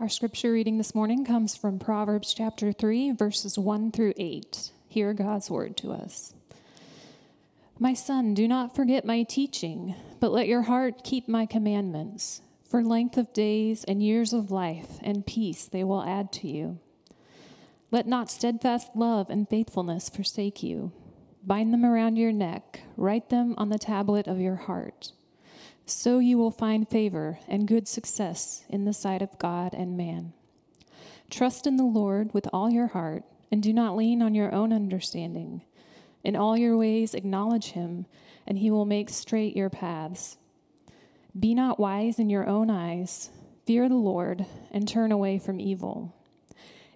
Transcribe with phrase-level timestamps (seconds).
[0.00, 4.70] Our scripture reading this morning comes from Proverbs chapter 3, verses 1 through 8.
[4.86, 6.34] Hear God's word to us.
[7.80, 12.42] My son, do not forget my teaching, but let your heart keep my commandments.
[12.62, 16.78] For length of days and years of life and peace they will add to you.
[17.90, 20.92] Let not steadfast love and faithfulness forsake you.
[21.42, 25.10] Bind them around your neck, write them on the tablet of your heart.
[25.90, 30.34] So you will find favor and good success in the sight of God and man.
[31.30, 34.70] Trust in the Lord with all your heart, and do not lean on your own
[34.70, 35.62] understanding.
[36.22, 38.04] In all your ways acknowledge him,
[38.46, 40.36] and he will make straight your paths.
[41.38, 43.30] Be not wise in your own eyes.
[43.64, 46.14] Fear the Lord, and turn away from evil.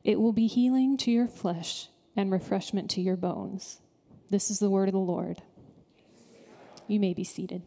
[0.04, 3.80] It will be healing to your flesh and refreshment to your bones.
[4.28, 5.40] This is the word of the Lord.
[6.86, 7.62] You may be seated.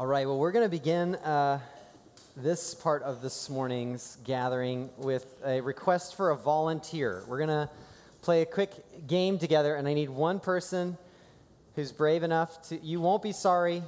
[0.00, 1.60] All right, well, we're going to begin uh,
[2.34, 7.22] this part of this morning's gathering with a request for a volunteer.
[7.28, 7.68] We're going to
[8.22, 8.72] play a quick
[9.06, 10.96] game together, and I need one person
[11.76, 12.80] who's brave enough to.
[12.80, 13.82] You won't be sorry,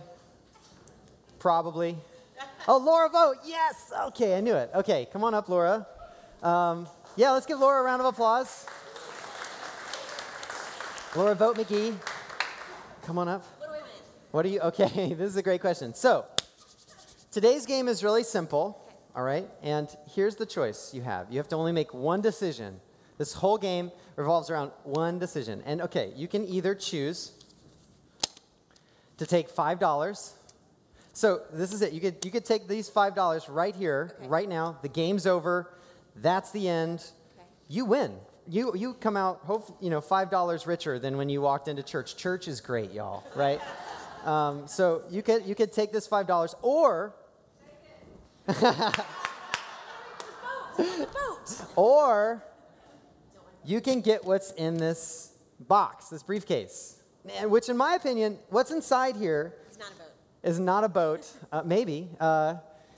[1.38, 1.96] probably.
[2.68, 3.90] Oh, Laura Vote, yes!
[4.08, 4.68] Okay, I knew it.
[4.74, 5.86] Okay, come on up, Laura.
[6.42, 8.66] Um, yeah, let's give Laura a round of applause.
[11.16, 11.94] Laura Vote McGee,
[13.02, 13.61] come on up.
[14.32, 14.60] What are you?
[14.60, 15.92] Okay, this is a great question.
[15.94, 16.24] So,
[17.30, 18.82] today's game is really simple,
[19.14, 19.46] all right?
[19.62, 22.80] And here's the choice you have you have to only make one decision.
[23.18, 25.62] This whole game revolves around one decision.
[25.66, 27.32] And okay, you can either choose
[29.18, 30.30] to take $5.
[31.12, 31.92] So, this is it.
[31.92, 34.28] You could, you could take these $5 right here, Okay.
[34.28, 34.78] right now.
[34.80, 35.74] The game's over.
[36.16, 37.00] That's the end.
[37.00, 37.46] Okay.
[37.68, 38.14] You win.
[38.48, 42.16] You, you come out, hope, you know, $5 richer than when you walked into church.
[42.16, 43.60] Church is great, y'all, right?
[44.24, 47.14] Um, so you could you could take this five dollars, or
[51.76, 52.42] or
[53.64, 57.02] you can get what's in this box, this briefcase,
[57.38, 59.92] and which, in my opinion, what's inside here It's not
[60.42, 62.56] is not a boat, uh, maybe, uh,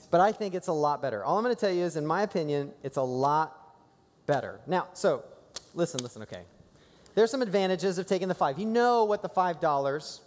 [0.09, 1.23] but I think it's a lot better.
[1.23, 3.75] All I'm going to tell you is, in my opinion, it's a lot
[4.25, 4.59] better.
[4.65, 5.23] Now, so
[5.73, 6.41] listen, listen, okay.
[7.13, 8.59] There's some advantages of taking the five.
[8.59, 10.21] You know what the five dollars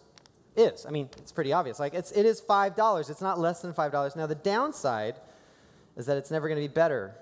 [0.58, 0.86] is.
[0.86, 1.78] I mean, it's pretty obvious.
[1.78, 3.10] Like, it's, it is five dollars.
[3.10, 4.16] It's not less than five dollars.
[4.16, 5.16] Now, the downside
[5.96, 7.14] is that it's never going to be better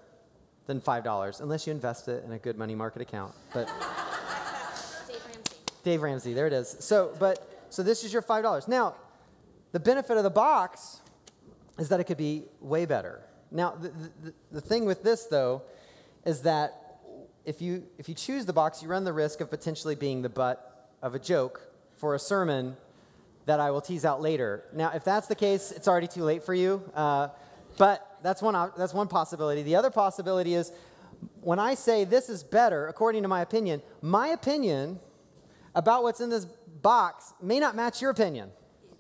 [0.67, 3.35] than five dollars unless you invest it in a good money market account.
[3.55, 3.67] But
[5.09, 5.57] Dave Ramsey.
[5.85, 6.77] Dave Ramsey, there it is.
[6.81, 8.69] So, but so this is your five dollars.
[8.69, 8.95] Now,
[9.73, 11.01] the benefit of the box
[11.79, 13.21] is that it could be way better.
[13.51, 13.89] Now, the,
[14.23, 15.63] the, the thing with this though
[16.25, 16.99] is that
[17.45, 20.29] if you if you choose the box, you run the risk of potentially being the
[20.29, 21.63] butt of a joke
[21.97, 22.77] for a sermon
[23.47, 24.65] that I will tease out later.
[24.73, 26.83] Now, if that's the case, it's already too late for you.
[26.95, 27.29] Uh,
[27.79, 29.63] but that's one, that's one possibility.
[29.63, 30.73] The other possibility is
[31.41, 34.99] when I say this is better, according to my opinion, my opinion
[35.75, 38.51] about what's in this box may not match your opinion.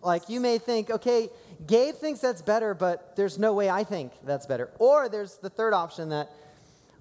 [0.02, 1.28] Like you may think, okay,
[1.66, 4.70] Gabe thinks that's better, but there's no way I think that's better.
[4.78, 6.30] Or there's the third option that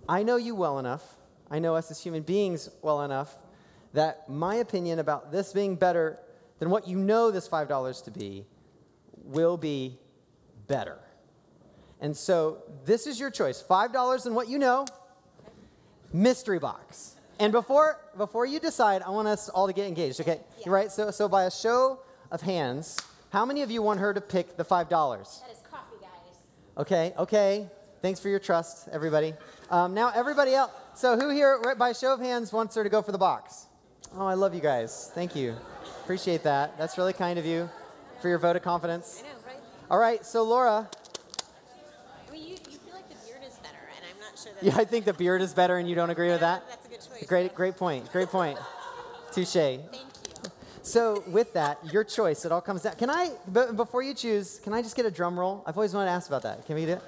[0.10, 1.04] I know you well enough,
[1.52, 3.38] I know us as human beings well enough,
[3.94, 6.20] that my opinion about this being better
[6.60, 8.46] than what you know this $5 to be
[9.24, 9.98] will be
[10.68, 11.00] better.
[12.02, 14.86] And so this is your choice $5 and what you know,
[16.14, 17.16] mystery box.
[17.40, 20.40] And before, before you decide, I want us all to get engaged, okay?
[20.60, 20.72] Yeah.
[20.72, 20.92] Right?
[20.92, 22.00] So, so by a show
[22.32, 22.98] of hands,
[23.30, 24.90] how many of you want her to pick the $5?
[24.90, 26.38] That is coffee, guys.
[26.78, 27.68] Okay, okay.
[28.02, 29.34] Thanks for your trust, everybody.
[29.70, 30.72] Um, now, everybody else.
[30.94, 33.66] So, who here, by show of hands, wants her to go for the box?
[34.18, 35.12] Oh, I love you guys.
[35.14, 35.56] Thank you.
[36.04, 36.78] Appreciate that.
[36.78, 37.70] That's really kind of you
[38.22, 39.24] for your vote of confidence.
[39.24, 39.58] I know, right?
[39.92, 40.88] All right, so Laura,
[42.28, 44.64] I mean, you, you feel like the beard is better, and I'm not sure that.
[44.64, 46.64] yeah, I think the beard is better, and you don't agree with that.
[46.70, 47.28] That's a good choice.
[47.28, 48.12] Great, great point.
[48.12, 48.58] Great point.
[49.32, 49.52] Touche.
[49.52, 50.00] Thank you.
[50.82, 52.46] So, with that, your choice.
[52.46, 52.96] It all comes down.
[52.96, 55.64] Can I, but before you choose, can I just get a drum roll?
[55.66, 56.66] I've always wanted to ask about that.
[56.68, 57.02] Can we do it?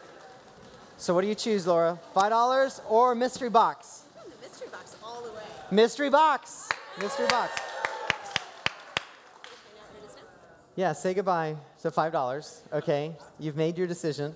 [0.97, 1.99] So, what do you choose, Laura?
[2.15, 4.03] Five dollars or mystery box?
[4.17, 5.43] Ooh, the mystery box all the way.
[5.69, 6.66] Mystery box.
[6.97, 7.29] Mr.
[7.29, 7.53] Box.
[10.75, 12.61] Yeah, say goodbye to $5.
[12.73, 14.35] Okay, you've made your decision.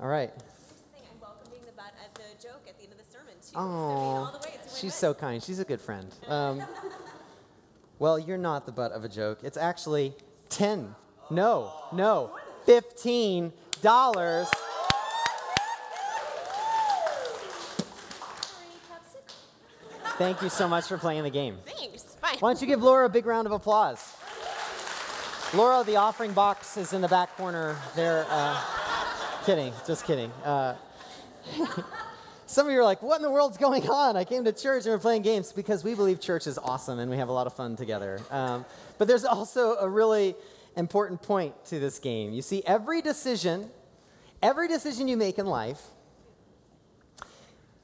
[0.00, 0.30] All right.
[0.32, 1.72] I'm welcoming the,
[2.14, 3.52] the joke at the end of the sermon, too.
[3.54, 4.30] Oh,
[4.66, 5.42] so she's so kind.
[5.42, 6.06] She's a good friend.
[6.28, 6.62] Um,
[7.98, 9.40] well, you're not the butt of a joke.
[9.42, 10.14] It's actually
[10.50, 10.94] 10.
[11.30, 12.36] No, no,
[12.66, 13.52] $15.
[20.20, 21.56] Thank you so much for playing the game.
[21.64, 22.02] Thanks.
[22.02, 22.36] Fine.
[22.40, 24.14] Why don't you give Laura a big round of applause?
[25.54, 27.74] Laura, the offering box is in the back corner.
[27.96, 28.26] There.
[28.28, 28.62] Uh,
[29.46, 30.30] kidding, just kidding.
[30.44, 30.76] Uh,
[32.46, 34.14] some of you are like, what in the world's going on?
[34.14, 37.10] I came to church and we're playing games because we believe church is awesome and
[37.10, 38.20] we have a lot of fun together.
[38.30, 38.66] Um,
[38.98, 40.34] but there's also a really
[40.76, 42.34] important point to this game.
[42.34, 43.70] You see, every decision,
[44.42, 45.80] every decision you make in life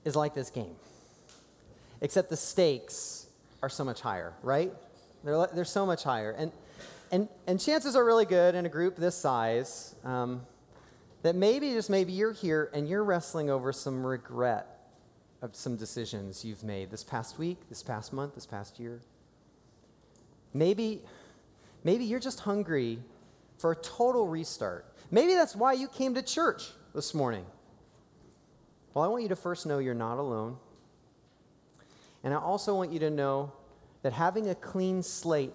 [0.04, 0.76] is like this game,
[2.00, 3.26] except the stakes
[3.62, 4.72] are so much higher, right?
[5.24, 6.30] They're, they're so much higher.
[6.32, 6.52] And,
[7.10, 10.42] and, and chances are really good in a group this size um,
[11.22, 14.66] that maybe, just maybe, you're here and you're wrestling over some regret
[15.42, 19.00] of some decisions you've made this past week, this past month, this past year.
[20.54, 21.02] Maybe
[21.86, 22.98] Maybe you're just hungry
[23.58, 24.92] for a total restart.
[25.12, 27.46] Maybe that's why you came to church this morning.
[28.92, 30.56] Well, I want you to first know you're not alone.
[32.26, 33.52] And I also want you to know
[34.02, 35.52] that having a clean slate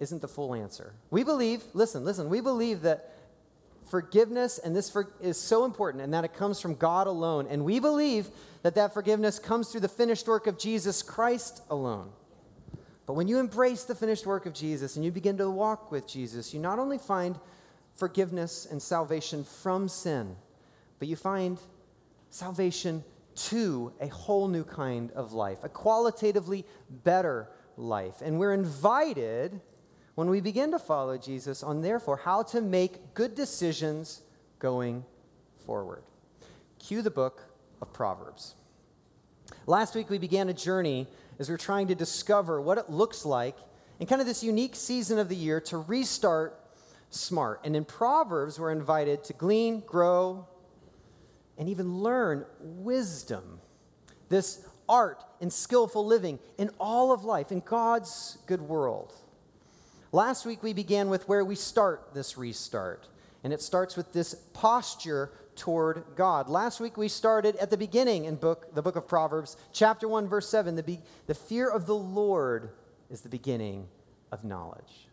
[0.00, 0.92] isn't the full answer.
[1.12, 3.12] We believe, listen, listen, we believe that
[3.88, 7.46] forgiveness and this for, is so important and that it comes from God alone.
[7.48, 8.26] And we believe
[8.62, 12.10] that that forgiveness comes through the finished work of Jesus Christ alone.
[13.06, 16.08] But when you embrace the finished work of Jesus and you begin to walk with
[16.08, 17.38] Jesus, you not only find
[17.94, 20.34] forgiveness and salvation from sin,
[20.98, 21.56] but you find
[22.30, 28.20] salvation to a whole new kind of life, a qualitatively better life.
[28.22, 29.60] And we're invited
[30.14, 34.22] when we begin to follow Jesus on, therefore, how to make good decisions
[34.58, 35.04] going
[35.66, 36.02] forward.
[36.78, 37.42] Cue the book
[37.80, 38.54] of Proverbs.
[39.66, 41.06] Last week, we began a journey
[41.38, 43.56] as we're trying to discover what it looks like
[44.00, 46.58] in kind of this unique season of the year to restart
[47.10, 47.60] smart.
[47.64, 50.46] And in Proverbs, we're invited to glean, grow,
[51.62, 53.60] and even learn wisdom.
[54.28, 59.14] This art and skillful living in all of life, in God's good world.
[60.10, 63.06] Last week, we began with where we start this restart.
[63.44, 66.48] And it starts with this posture toward God.
[66.48, 70.26] Last week we started at the beginning in book, the book of Proverbs, chapter 1,
[70.26, 70.74] verse 7.
[70.74, 70.98] The, be,
[71.28, 72.70] the fear of the Lord
[73.08, 73.86] is the beginning
[74.32, 75.06] of knowledge.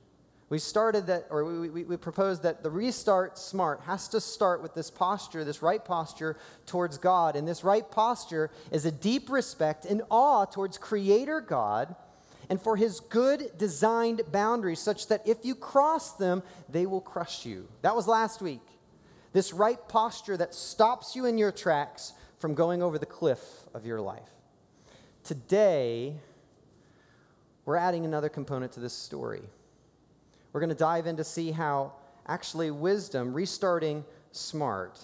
[0.49, 4.63] We started that, or we, we, we proposed that the restart smart has to start
[4.63, 7.35] with this posture, this right posture towards God.
[7.35, 11.95] And this right posture is a deep respect and awe towards Creator God
[12.49, 17.45] and for His good designed boundaries, such that if you cross them, they will crush
[17.45, 17.67] you.
[17.83, 18.61] That was last week.
[19.33, 23.39] This right posture that stops you in your tracks from going over the cliff
[23.75, 24.31] of your life.
[25.23, 26.15] Today,
[27.65, 29.43] we're adding another component to this story.
[30.51, 31.93] We're going to dive in to see how
[32.27, 34.99] actually wisdom, restarting smart,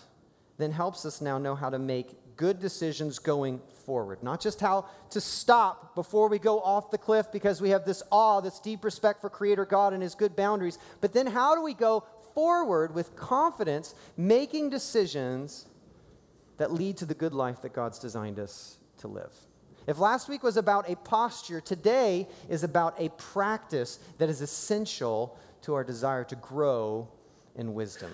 [0.57, 4.21] then helps us now know how to make good decisions going forward.
[4.23, 8.03] Not just how to stop before we go off the cliff because we have this
[8.11, 11.61] awe, this deep respect for Creator God and His good boundaries, but then how do
[11.61, 12.03] we go
[12.33, 15.65] forward with confidence, making decisions
[16.57, 19.33] that lead to the good life that God's designed us to live.
[19.87, 25.37] If last week was about a posture, today is about a practice that is essential
[25.61, 27.07] to our desire to grow
[27.55, 28.11] in wisdom.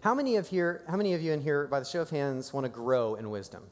[0.00, 2.52] How many of here, how many of you in here, by the show of hands,
[2.52, 3.62] want to grow in wisdom?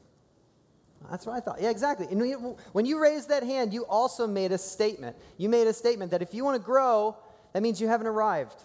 [1.09, 1.61] That's what I thought.
[1.61, 2.07] Yeah, exactly.
[2.09, 5.17] And when you raised that hand, you also made a statement.
[5.37, 7.17] You made a statement that if you want to grow,
[7.53, 8.63] that means you haven't arrived.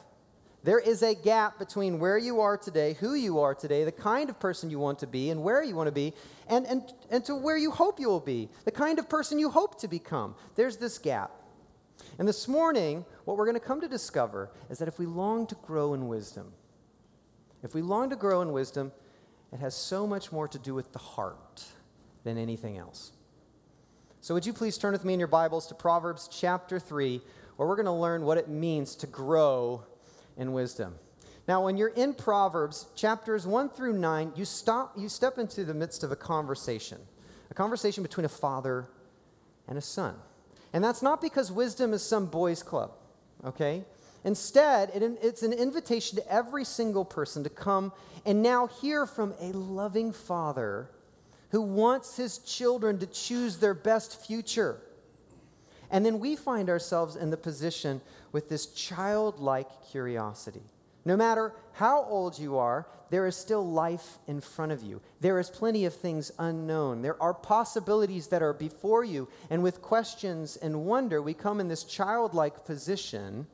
[0.67, 4.29] There is a gap between where you are today, who you are today, the kind
[4.29, 6.13] of person you want to be, and where you want to be,
[6.49, 9.49] and, and, and to where you hope you will be, the kind of person you
[9.49, 10.35] hope to become.
[10.57, 11.31] There's this gap.
[12.19, 15.47] And this morning, what we're going to come to discover is that if we long
[15.47, 16.53] to grow in wisdom,
[17.63, 18.91] if we long to grow in wisdom,
[19.53, 21.63] it has so much more to do with the heart
[22.25, 23.13] than anything else.
[24.21, 27.21] So, would you please turn with me in your Bibles to Proverbs chapter 3,
[27.55, 29.85] where we're going to learn what it means to grow
[30.37, 30.95] and wisdom.
[31.49, 35.75] Now, when you're in Proverbs chapters 1 through 9, you, stop, you step into the
[35.75, 36.99] midst of a conversation,
[37.51, 38.89] a conversation between a father
[39.69, 40.17] and a son.
[40.73, 42.91] And that's not because wisdom is some boys' club,
[43.45, 43.85] okay?
[44.25, 47.93] Instead, it, it's an invitation to every single person to come
[48.25, 50.91] and now hear from a loving father
[51.51, 54.81] who wants his children to choose their best future.
[55.97, 60.61] And then we find ourselves in the position with this childlike curiosity.
[61.07, 65.01] No matter how old you are, there is still life in front of you.
[65.23, 67.01] There is plenty of things unknown.
[67.01, 69.27] There are possibilities that are before you.
[69.49, 73.47] And with questions and wonder, we come in this childlike position.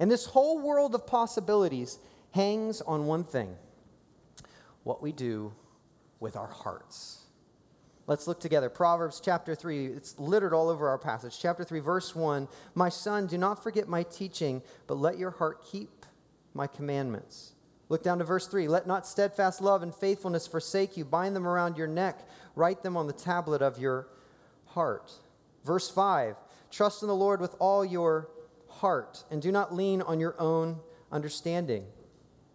[0.00, 2.00] And this whole world of possibilities
[2.32, 3.54] hangs on one thing
[4.82, 5.52] what we do
[6.18, 7.25] with our hearts.
[8.06, 8.68] Let's look together.
[8.68, 11.38] Proverbs chapter 3, it's littered all over our passage.
[11.40, 15.64] Chapter 3, verse 1 My son, do not forget my teaching, but let your heart
[15.64, 16.06] keep
[16.54, 17.52] my commandments.
[17.88, 21.04] Look down to verse 3 Let not steadfast love and faithfulness forsake you.
[21.04, 24.08] Bind them around your neck, write them on the tablet of your
[24.66, 25.12] heart.
[25.64, 26.36] Verse 5
[26.70, 28.28] Trust in the Lord with all your
[28.68, 30.78] heart, and do not lean on your own
[31.10, 31.86] understanding.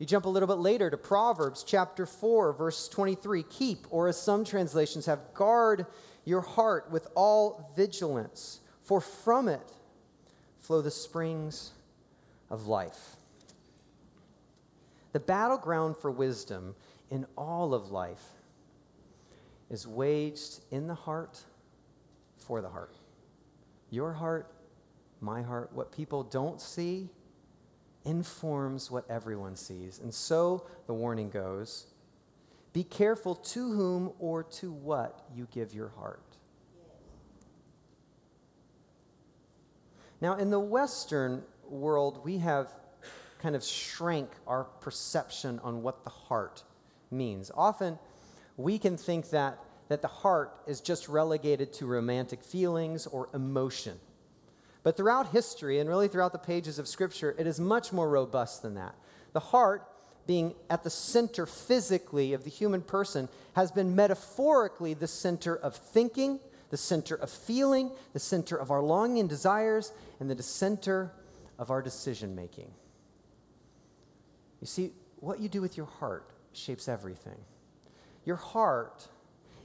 [0.01, 3.43] You jump a little bit later to Proverbs chapter 4, verse 23.
[3.43, 5.85] Keep, or as some translations have, guard
[6.25, 9.73] your heart with all vigilance, for from it
[10.59, 11.73] flow the springs
[12.49, 13.17] of life.
[15.11, 16.73] The battleground for wisdom
[17.11, 18.25] in all of life
[19.69, 21.43] is waged in the heart
[22.37, 22.95] for the heart.
[23.91, 24.51] Your heart,
[25.19, 27.11] my heart, what people don't see
[28.05, 29.99] informs what everyone sees.
[29.99, 31.87] And so the warning goes
[32.73, 36.23] be careful to whom or to what you give your heart.
[40.21, 42.71] Now, in the Western world, we have
[43.39, 46.63] kind of shrank our perception on what the heart
[47.09, 47.51] means.
[47.55, 47.97] Often,
[48.55, 53.99] we can think that, that the heart is just relegated to romantic feelings or emotion.
[54.83, 58.61] But throughout history, and really throughout the pages of Scripture, it is much more robust
[58.61, 58.95] than that.
[59.33, 59.87] The heart,
[60.25, 65.75] being at the center physically of the human person, has been metaphorically the center of
[65.75, 71.11] thinking, the center of feeling, the center of our longing and desires, and the center
[71.59, 72.71] of our decision making.
[74.61, 77.37] You see, what you do with your heart shapes everything.
[78.25, 79.07] Your heart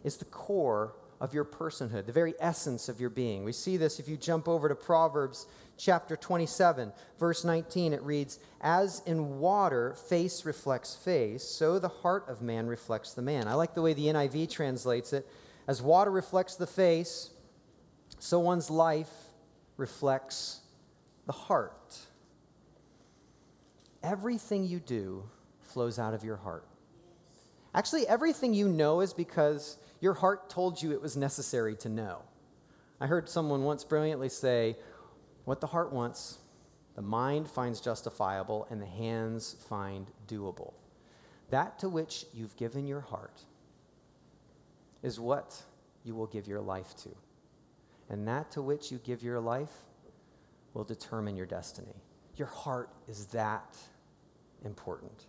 [0.04, 3.44] is the core of your personhood, the very essence of your being.
[3.44, 5.46] We see this if you jump over to Proverbs
[5.78, 7.92] chapter 27, verse 19.
[7.92, 13.22] It reads, As in water, face reflects face, so the heart of man reflects the
[13.22, 13.48] man.
[13.48, 15.26] I like the way the NIV translates it.
[15.66, 17.30] As water reflects the face,
[18.18, 19.10] so one's life
[19.76, 20.60] reflects
[21.26, 21.98] the heart.
[24.02, 25.24] Everything you do
[25.62, 26.66] flows out of your heart.
[27.74, 32.22] Actually, everything you know is because your heart told you it was necessary to know.
[33.00, 34.76] I heard someone once brilliantly say,
[35.44, 36.38] What the heart wants,
[36.94, 40.74] the mind finds justifiable, and the hands find doable.
[41.50, 43.44] That to which you've given your heart
[45.02, 45.62] is what
[46.04, 47.10] you will give your life to.
[48.08, 49.84] And that to which you give your life
[50.74, 51.94] will determine your destiny.
[52.36, 53.76] Your heart is that
[54.64, 55.26] important.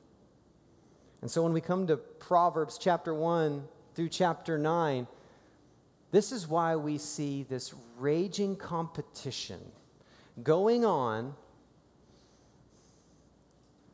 [1.22, 3.64] And so when we come to Proverbs chapter 1,
[3.98, 5.08] through chapter 9,
[6.12, 9.60] this is why we see this raging competition
[10.44, 11.34] going on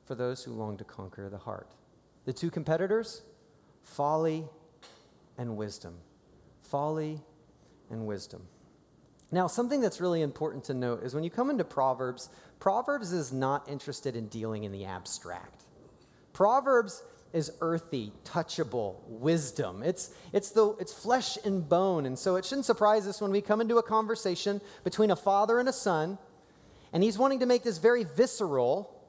[0.03, 1.69] for those who long to conquer the heart.
[2.25, 3.21] The two competitors
[3.83, 4.43] folly
[5.37, 5.95] and wisdom.
[6.63, 7.21] Folly
[7.89, 8.41] and wisdom.
[9.31, 12.27] Now, something that's really important to note is when you come into Proverbs,
[12.59, 15.63] Proverbs is not interested in dealing in the abstract.
[16.33, 19.81] Proverbs is earthy, touchable wisdom.
[19.83, 22.05] It's, it's, the, it's flesh and bone.
[22.05, 25.59] And so it shouldn't surprise us when we come into a conversation between a father
[25.59, 26.19] and a son,
[26.93, 29.03] and he's wanting to make this very visceral.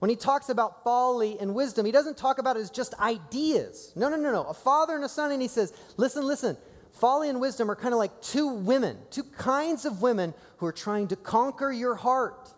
[0.00, 3.92] When he talks about folly and wisdom, he doesn't talk about it as just ideas.
[3.94, 4.42] No, no, no, no.
[4.42, 6.56] A father and a son, and he says, listen, listen.
[6.92, 10.72] Folly and wisdom are kind of like two women, two kinds of women who are
[10.72, 12.52] trying to conquer your heart.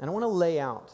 [0.00, 0.90] And I want to lay out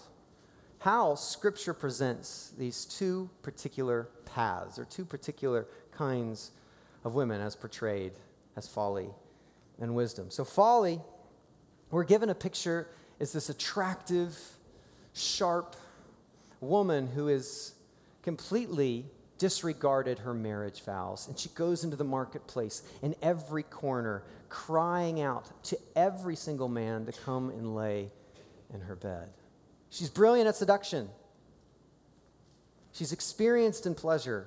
[0.81, 6.53] how Scripture presents these two particular paths or two particular kinds
[7.05, 8.13] of women as portrayed
[8.57, 9.11] as folly
[9.79, 10.31] and wisdom.
[10.31, 11.01] So, folly,
[11.91, 14.39] we're given a picture, is this attractive,
[15.13, 15.77] sharp
[16.61, 17.75] woman who is
[18.23, 19.05] completely
[19.37, 21.29] disregarded her marriage vows.
[21.29, 27.05] And she goes into the marketplace in every corner, crying out to every single man
[27.07, 28.11] to come and lay
[28.73, 29.29] in her bed.
[29.91, 31.09] She's brilliant at seduction.
[32.93, 34.47] She's experienced in pleasure.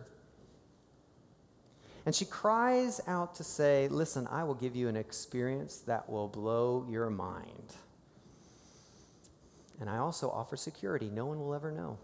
[2.06, 6.28] And she cries out to say, Listen, I will give you an experience that will
[6.28, 7.74] blow your mind.
[9.80, 11.10] And I also offer security.
[11.10, 11.98] No one will ever know.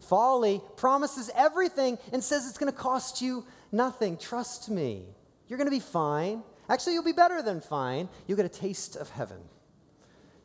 [0.00, 4.16] Folly promises everything and says it's going to cost you nothing.
[4.16, 5.04] Trust me.
[5.48, 6.42] You're going to be fine.
[6.68, 8.08] Actually, you'll be better than fine.
[8.26, 9.38] You'll get a taste of heaven.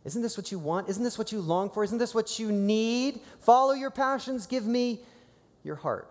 [0.03, 0.89] Isn't this what you want?
[0.89, 1.83] Isn't this what you long for?
[1.83, 3.21] Isn't this what you need?
[3.39, 4.99] Follow your passions, give me
[5.63, 6.07] your heart.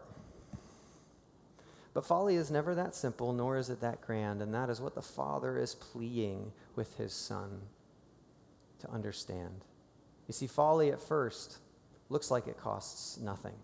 [1.93, 4.95] But folly is never that simple, nor is it that grand, and that is what
[4.95, 7.61] the Father is pleading with his Son
[8.79, 9.65] to understand.
[10.29, 11.59] You see, folly at first
[12.09, 13.57] looks like it costs nothing.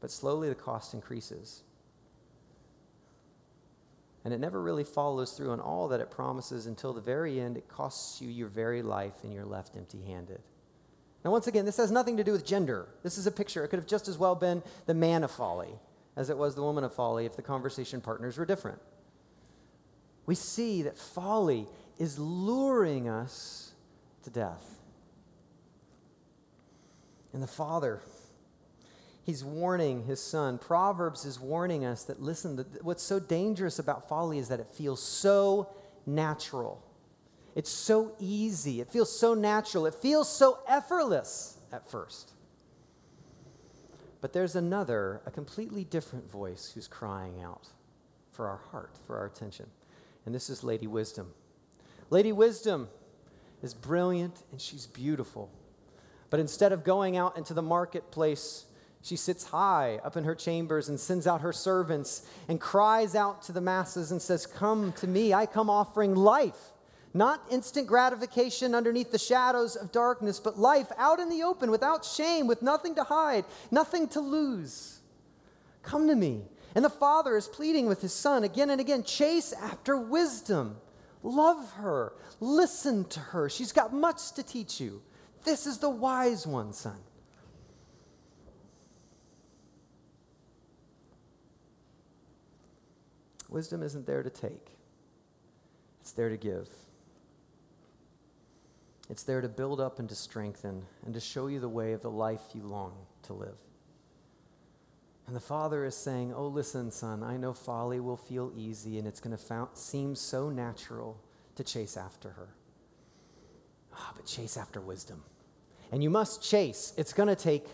[0.00, 1.62] but slowly the cost increases.
[4.24, 7.56] And it never really follows through on all that it promises until the very end.
[7.56, 10.40] It costs you your very life and you're left empty handed.
[11.24, 12.88] Now, once again, this has nothing to do with gender.
[13.02, 13.64] This is a picture.
[13.64, 15.74] It could have just as well been the man of folly
[16.16, 18.78] as it was the woman of folly if the conversation partners were different.
[20.26, 21.66] We see that folly
[21.98, 23.72] is luring us
[24.24, 24.78] to death.
[27.32, 28.00] And the Father,
[29.24, 30.58] He's warning his son.
[30.58, 35.00] Proverbs is warning us that, listen, what's so dangerous about folly is that it feels
[35.00, 35.68] so
[36.06, 36.82] natural.
[37.54, 38.80] It's so easy.
[38.80, 39.86] It feels so natural.
[39.86, 42.32] It feels so effortless at first.
[44.20, 47.68] But there's another, a completely different voice who's crying out
[48.30, 49.66] for our heart, for our attention.
[50.26, 51.32] And this is Lady Wisdom.
[52.10, 52.88] Lady Wisdom
[53.62, 55.50] is brilliant and she's beautiful.
[56.30, 58.64] But instead of going out into the marketplace,
[59.02, 63.42] she sits high up in her chambers and sends out her servants and cries out
[63.42, 66.70] to the masses and says, Come to me, I come offering life.
[67.12, 72.04] Not instant gratification underneath the shadows of darkness, but life out in the open without
[72.04, 75.00] shame, with nothing to hide, nothing to lose.
[75.82, 76.42] Come to me.
[76.74, 80.76] And the father is pleading with his son again and again chase after wisdom.
[81.22, 82.14] Love her.
[82.40, 83.50] Listen to her.
[83.50, 85.02] She's got much to teach you.
[85.44, 86.96] This is the wise one, son.
[93.52, 94.70] Wisdom isn't there to take,
[96.00, 96.68] it's there to give.
[99.10, 102.00] It's there to build up and to strengthen and to show you the way of
[102.00, 102.94] the life you long
[103.24, 103.58] to live.
[105.26, 109.06] And the father is saying, Oh, listen, son, I know folly will feel easy and
[109.06, 111.20] it's going to seem so natural
[111.56, 112.48] to chase after her.
[113.92, 115.22] Ah, but chase after wisdom.
[115.90, 116.94] And you must chase.
[116.96, 117.66] It's going to take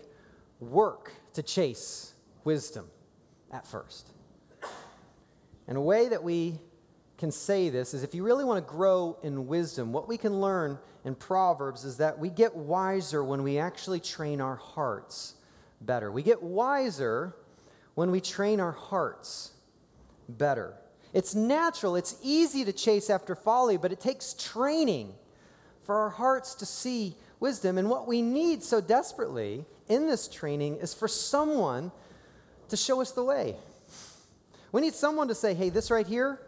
[0.59, 2.87] work to chase wisdom
[3.51, 4.09] at first.
[5.69, 6.59] And a way that we
[7.19, 10.41] can say this is if you really want to grow in wisdom, what we can
[10.41, 15.35] learn in Proverbs is that we get wiser when we actually train our hearts
[15.79, 16.11] better.
[16.11, 17.35] We get wiser
[17.93, 19.51] when we train our hearts
[20.27, 20.73] better.
[21.13, 25.13] It's natural, it's easy to chase after folly, but it takes training
[25.83, 27.77] for our hearts to see wisdom.
[27.77, 31.91] And what we need so desperately in this training is for someone
[32.69, 33.55] to show us the way.
[34.71, 36.39] We need someone to say, hey, this right here,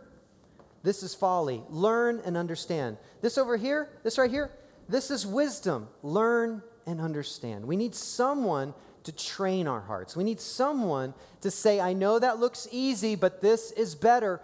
[0.83, 1.63] this is folly.
[1.69, 2.97] Learn and understand.
[3.21, 4.51] This over here, this right here,
[4.89, 5.87] this is wisdom.
[6.03, 7.65] Learn and understand.
[7.65, 10.15] We need someone to train our hearts.
[10.15, 14.41] We need someone to say, I know that looks easy, but this is better.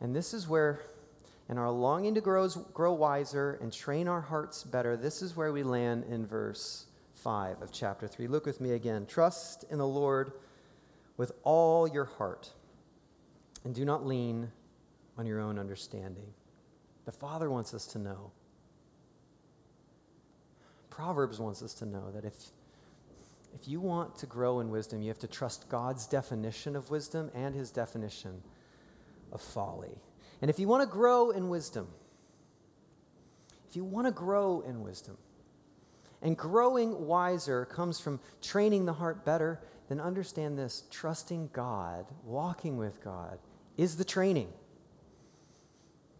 [0.00, 0.80] And this is where,
[1.48, 5.52] in our longing to grow, grow wiser and train our hearts better, this is where
[5.52, 8.26] we land in verse 5 of chapter 3.
[8.26, 9.06] Look with me again.
[9.06, 10.32] Trust in the Lord
[11.16, 12.50] with all your heart,
[13.64, 14.50] and do not lean
[15.18, 16.26] on your own understanding.
[17.04, 18.30] The Father wants us to know.
[20.90, 22.34] Proverbs wants us to know that if,
[23.54, 27.30] if you want to grow in wisdom, you have to trust God's definition of wisdom
[27.34, 28.42] and his definition
[29.32, 29.98] of folly.
[30.40, 31.88] And if you want to grow in wisdom,
[33.68, 35.16] if you want to grow in wisdom,
[36.20, 42.76] and growing wiser comes from training the heart better, then understand this trusting God, walking
[42.76, 43.38] with God,
[43.76, 44.48] is the training.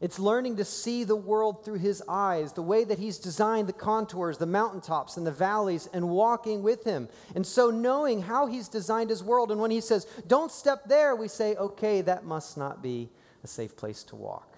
[0.03, 3.73] It's learning to see the world through his eyes, the way that he's designed the
[3.73, 7.09] contours, the mountaintops, and the valleys, and walking with him.
[7.37, 11.15] And so, knowing how he's designed his world, and when he says, Don't step there,
[11.15, 13.11] we say, Okay, that must not be
[13.45, 14.57] a safe place to walk.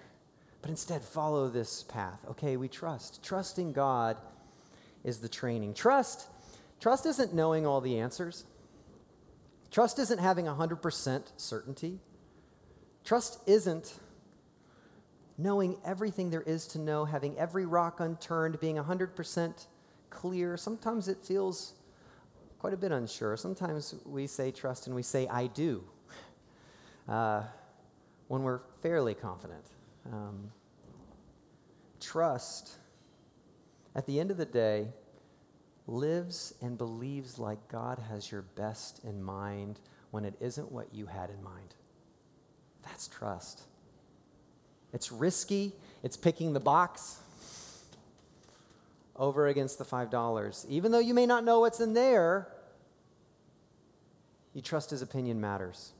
[0.63, 2.25] But instead, follow this path.
[2.31, 3.23] Okay, we trust.
[3.23, 4.17] Trusting God
[5.03, 5.75] is the training.
[5.75, 6.25] Trust,
[6.79, 8.45] trust isn't knowing all the answers.
[9.75, 11.99] Trust isn't having 100% certainty.
[13.03, 13.99] Trust isn't
[15.37, 19.65] knowing everything there is to know, having every rock unturned, being 100%
[20.09, 20.55] clear.
[20.55, 21.73] Sometimes it feels
[22.57, 23.35] quite a bit unsure.
[23.35, 25.83] Sometimes we say trust and we say, I do,
[27.09, 27.43] uh,
[28.29, 29.65] when we're fairly confident.
[30.09, 30.51] Um,
[31.99, 32.77] trust,
[33.93, 34.87] at the end of the day,
[35.87, 39.79] lives and believes like God has your best in mind
[40.11, 41.75] when it isn't what you had in mind.
[42.83, 43.61] That's trust.
[44.93, 47.19] It's risky, it's picking the box
[49.15, 50.65] over against the $5.
[50.69, 52.47] Even though you may not know what's in there,
[54.53, 55.91] you trust his opinion matters.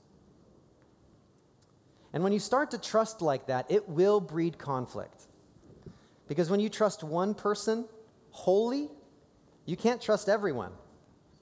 [2.13, 5.24] And when you start to trust like that, it will breed conflict.
[6.28, 7.86] Because when you trust one person
[8.32, 8.89] wholly,
[9.65, 10.71] you can't trust everyone.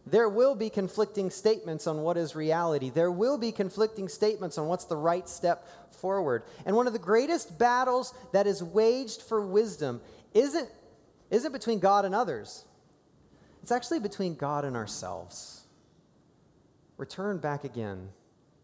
[0.05, 2.89] there will be conflicting statements on what is reality.
[2.89, 6.43] There will be conflicting statements on what's the right step forward.
[6.65, 10.01] And one of the greatest battles that is waged for wisdom
[10.33, 10.67] isn't,
[11.31, 12.65] isn't between God and others,
[13.61, 15.61] it's actually between God and ourselves.
[16.97, 18.09] Return back again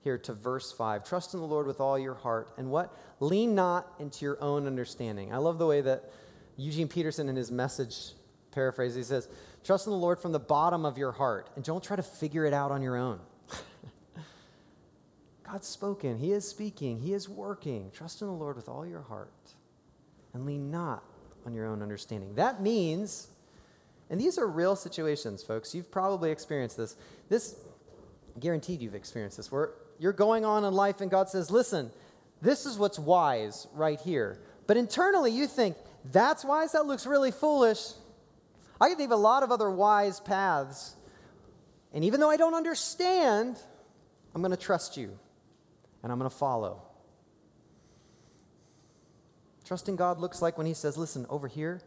[0.02, 1.04] here to verse 5.
[1.04, 2.52] Trust in the Lord with all your heart.
[2.58, 2.94] And what?
[3.22, 5.34] Lean not into your own understanding.
[5.34, 6.12] I love the way that
[6.58, 8.12] Eugene Peterson in his message
[8.52, 9.30] paraphrases, he says,
[9.70, 12.44] Trust in the Lord from the bottom of your heart and don't try to figure
[12.44, 13.20] it out on your own.
[15.44, 17.92] God's spoken, He is speaking, He is working.
[17.94, 19.30] Trust in the Lord with all your heart
[20.34, 21.04] and lean not
[21.46, 22.34] on your own understanding.
[22.34, 23.28] That means,
[24.10, 25.76] and these are real situations, folks.
[25.76, 26.96] You've probably experienced this.
[27.30, 27.56] This,
[28.40, 31.92] guaranteed you've experienced this, where you're going on in life and God says, Listen,
[32.42, 34.40] this is what's wise right here.
[34.66, 35.78] But internally, you think,
[36.12, 36.72] That's wise?
[36.72, 37.92] That looks really foolish.
[38.82, 40.96] I can think of a lot of other wise paths.
[41.94, 43.58] And even though I don't understand,
[44.34, 45.18] I'm going to trust you
[46.02, 46.82] and I'm going to follow.
[49.66, 51.82] Trusting God looks like when He says, Listen, over here,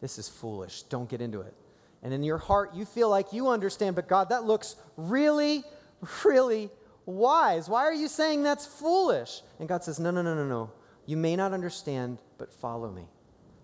[0.00, 0.82] this is foolish.
[0.84, 1.54] Don't get into it.
[2.02, 5.62] And in your heart, you feel like you understand, but God, that looks really,
[6.24, 6.70] really
[7.04, 7.68] wise.
[7.68, 9.42] Why are you saying that's foolish?
[9.58, 10.70] And God says, No, no, no, no, no.
[11.04, 13.06] You may not understand, but follow me.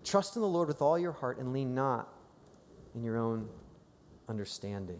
[0.03, 2.07] Trust in the Lord with all your heart and lean not
[2.95, 3.47] in your own
[4.27, 4.99] understanding.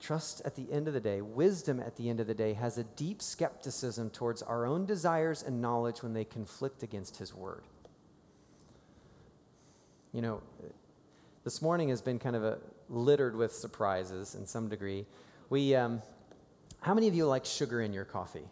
[0.00, 2.76] Trust at the end of the day, wisdom at the end of the day, has
[2.76, 7.62] a deep skepticism towards our own desires and knowledge when they conflict against His Word.
[10.12, 10.42] You know,
[11.44, 15.06] this morning has been kind of a, littered with surprises in some degree.
[15.48, 16.02] We, um,
[16.80, 18.44] how many of you like sugar in your coffee?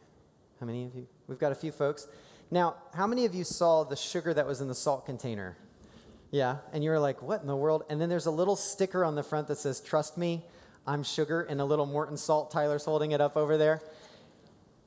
[0.61, 1.07] How many of you?
[1.27, 2.07] We've got a few folks.
[2.51, 5.57] Now, how many of you saw the sugar that was in the salt container?
[6.31, 7.85] Yeah, and you're like, what in the world?
[7.91, 10.45] And then there's a little sticker on the front that says, Trust me,
[10.87, 12.51] I'm sugar, and a little Morton salt.
[12.51, 13.83] Tyler's holding it up over there.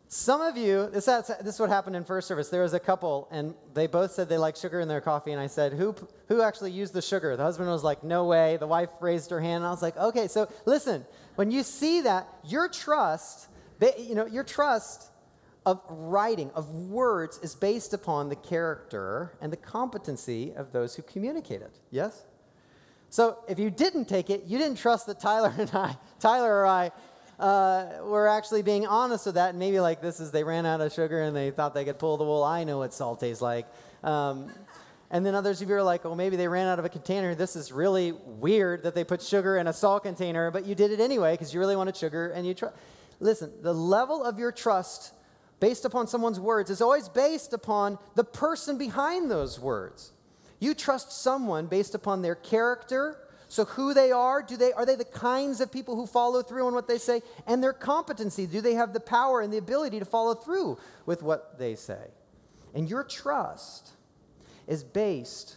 [0.08, 2.50] Some of you, this, this is what happened in first service.
[2.50, 5.32] There was a couple, and they both said they like sugar in their coffee.
[5.32, 5.96] And I said, who,
[6.28, 7.36] who actually used the sugar?
[7.36, 8.58] The husband was like, No way.
[8.58, 9.58] The wife raised her hand.
[9.58, 11.04] And I was like, Okay, so listen,
[11.36, 13.48] when you see that, your trust,
[13.98, 15.10] you know, your trust
[15.65, 21.02] of writing, of words, is based upon the character and the competency of those who
[21.04, 21.80] communicate it.
[21.91, 22.26] Yes?
[23.10, 26.65] So if you didn't take it, you didn't trust that Tyler and I, Tyler or
[26.65, 26.91] I,
[27.39, 29.52] uh, were actually being honest with that.
[29.52, 31.99] And maybe like this is they ran out of sugar and they thought they could
[31.99, 32.43] pull the wool.
[32.43, 33.67] I know what salt tastes like.
[34.04, 34.52] Um,
[35.12, 37.36] and then others of you are like, oh, maybe they ran out of a container.
[37.36, 40.91] This is really weird that they put sugar in a salt container, but you did
[40.91, 42.76] it anyway because you really wanted sugar and you trust.
[43.19, 45.13] Listen, the level of your trust
[45.63, 50.12] based upon someone's words is always based upon the person behind those words.
[50.60, 54.97] You trust someone based upon their character, so who they are, do they are they
[54.97, 58.60] the kinds of people who follow through on what they say and their competency, do
[58.60, 62.10] they have the power and the ability to follow through with what they say?
[62.73, 63.91] And your trust
[64.67, 65.56] is based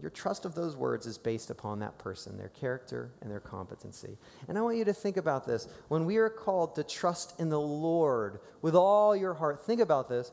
[0.00, 4.18] your trust of those words is based upon that person, their character and their competency.
[4.46, 5.68] And I want you to think about this.
[5.88, 10.08] When we are called to trust in the Lord with all your heart, think about
[10.08, 10.32] this.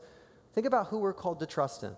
[0.54, 1.96] Think about who we're called to trust in.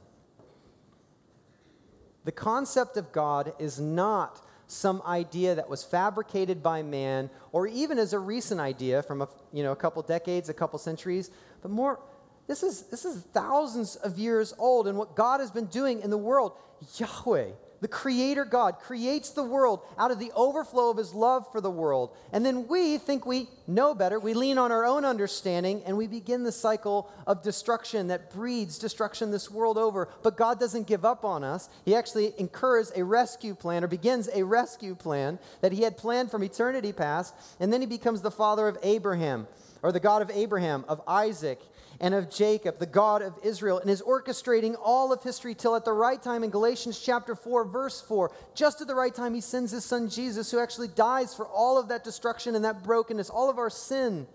[2.24, 7.98] The concept of God is not some idea that was fabricated by man or even
[7.98, 11.30] as a recent idea from a, you know, a couple decades, a couple centuries,
[11.62, 12.00] but more
[12.46, 16.10] this is, this is thousands of years old, and what God has been doing in
[16.10, 16.52] the world.
[16.96, 17.48] Yahweh,
[17.80, 21.70] the Creator God, creates the world out of the overflow of His love for the
[21.70, 22.16] world.
[22.32, 24.18] And then we think we know better.
[24.20, 28.78] We lean on our own understanding, and we begin the cycle of destruction that breeds
[28.78, 30.08] destruction this world over.
[30.22, 31.68] But God doesn't give up on us.
[31.84, 36.30] He actually incurs a rescue plan, or begins a rescue plan that He had planned
[36.30, 37.34] from eternity past.
[37.60, 39.48] And then He becomes the Father of Abraham,
[39.82, 41.60] or the God of Abraham, of Isaac,
[42.00, 45.84] and of Jacob, the God of Israel, and is orchestrating all of history till at
[45.84, 49.40] the right time in Galatians chapter 4, verse 4, just at the right time, he
[49.40, 53.30] sends his son Jesus, who actually dies for all of that destruction and that brokenness,
[53.30, 54.26] all of our sin.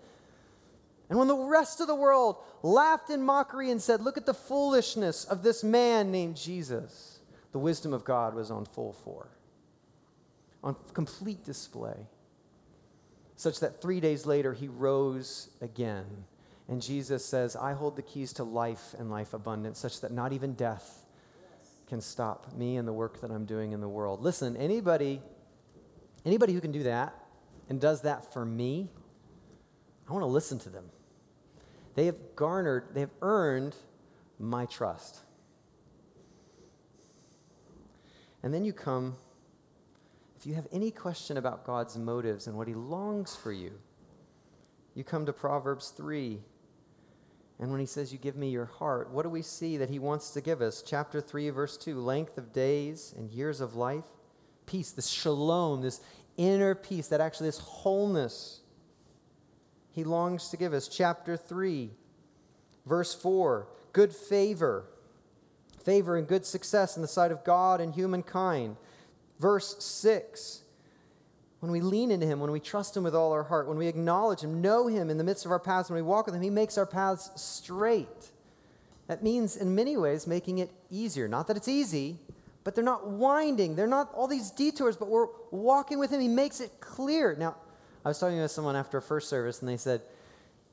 [1.08, 4.34] And when the rest of the world laughed in mockery and said, Look at the
[4.34, 7.20] foolishness of this man named Jesus,
[7.52, 9.28] the wisdom of God was on full for,
[10.64, 12.06] on complete display,
[13.36, 16.06] such that three days later he rose again
[16.72, 20.32] and Jesus says, I hold the keys to life and life abundant, such that not
[20.32, 21.04] even death
[21.86, 24.22] can stop me and the work that I'm doing in the world.
[24.22, 25.20] Listen, anybody,
[26.24, 27.12] anybody who can do that
[27.68, 28.88] and does that for me,
[30.08, 30.86] I want to listen to them.
[31.94, 33.76] They have garnered, they have earned
[34.38, 35.18] my trust.
[38.42, 39.16] And then you come,
[40.38, 43.72] if you have any question about God's motives and what He longs for you,
[44.94, 46.40] you come to Proverbs 3.
[47.62, 50.00] And when He says, You give me your heart, what do we see that He
[50.00, 50.82] wants to give us?
[50.84, 54.04] Chapter 3, verse 2 length of days and years of life,
[54.66, 56.00] peace, this shalom, this
[56.36, 58.62] inner peace, that actually this wholeness
[59.92, 60.88] He longs to give us.
[60.88, 61.92] Chapter 3,
[62.84, 64.86] verse 4 good favor,
[65.84, 68.76] favor and good success in the sight of God and humankind.
[69.38, 70.61] Verse 6
[71.62, 73.86] when we lean into Him, when we trust Him with all our heart, when we
[73.86, 76.42] acknowledge Him, know Him in the midst of our paths, when we walk with Him,
[76.42, 78.32] He makes our paths straight.
[79.06, 81.28] That means, in many ways, making it easier.
[81.28, 82.18] Not that it's easy,
[82.64, 83.76] but they're not winding.
[83.76, 86.20] They're not all these detours, but we're walking with Him.
[86.20, 87.36] He makes it clear.
[87.38, 87.54] Now,
[88.04, 90.02] I was talking with someone after a first service, and they said,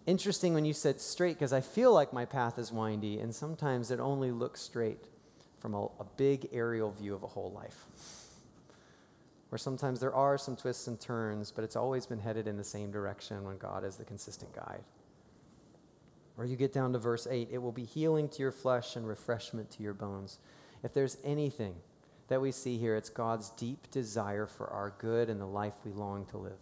[0.08, 3.92] Interesting when you said straight, because I feel like my path is windy, and sometimes
[3.92, 5.04] it only looks straight
[5.60, 7.86] from a, a big aerial view of a whole life
[9.50, 12.64] where sometimes there are some twists and turns, but it's always been headed in the
[12.64, 14.84] same direction when God is the consistent guide.
[16.38, 19.08] Or you get down to verse 8 it will be healing to your flesh and
[19.08, 20.40] refreshment to your bones.
[20.84, 21.76] If there's anything
[22.30, 25.92] that we see here, it's God's deep desire for our good and the life we
[25.92, 26.60] long to live.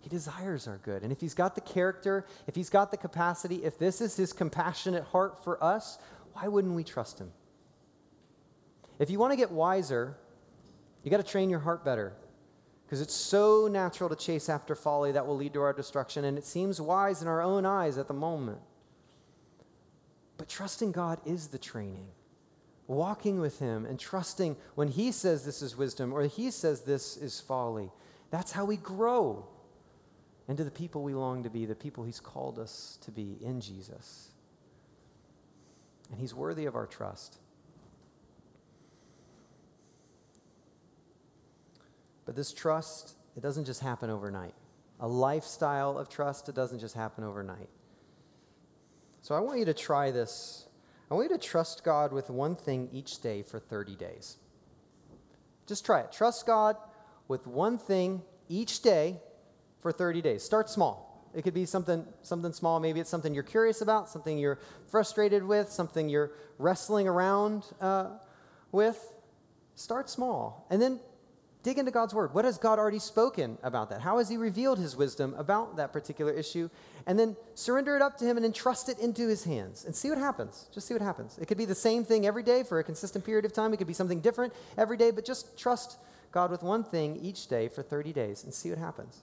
[0.00, 1.02] He desires our good.
[1.02, 4.32] And if He's got the character, if He's got the capacity, if this is His
[4.32, 5.98] compassionate heart for us,
[6.34, 7.32] why wouldn't we trust Him?
[8.98, 10.16] If you want to get wiser,
[11.08, 12.12] you got to train your heart better
[12.84, 16.36] because it's so natural to chase after folly that will lead to our destruction, and
[16.36, 18.58] it seems wise in our own eyes at the moment.
[20.36, 22.08] But trusting God is the training.
[22.88, 27.16] Walking with Him and trusting when He says this is wisdom or He says this
[27.16, 27.90] is folly.
[28.30, 29.48] That's how we grow
[30.46, 33.62] into the people we long to be, the people He's called us to be in
[33.62, 34.28] Jesus.
[36.10, 37.38] And He's worthy of our trust.
[42.28, 44.52] But this trust, it doesn't just happen overnight.
[45.00, 47.70] A lifestyle of trust, it doesn't just happen overnight.
[49.22, 50.66] So I want you to try this.
[51.10, 54.36] I want you to trust God with one thing each day for 30 days.
[55.66, 56.12] Just try it.
[56.12, 56.76] Trust God
[57.28, 59.16] with one thing each day
[59.80, 60.42] for 30 days.
[60.42, 61.30] Start small.
[61.34, 62.78] It could be something, something small.
[62.78, 68.10] Maybe it's something you're curious about, something you're frustrated with, something you're wrestling around uh,
[68.70, 69.14] with.
[69.76, 70.66] Start small.
[70.68, 71.00] And then
[71.68, 72.32] dig into God's word.
[72.32, 74.00] What has God already spoken about that?
[74.00, 76.70] How has He revealed His wisdom about that particular issue?
[77.06, 80.08] And then surrender it up to Him and entrust it into His hands and see
[80.08, 80.70] what happens.
[80.72, 81.36] Just see what happens.
[81.36, 83.76] It could be the same thing every day for a consistent period of time, it
[83.76, 85.98] could be something different every day, but just trust
[86.32, 89.18] God with one thing each day for 30 days and see what happens.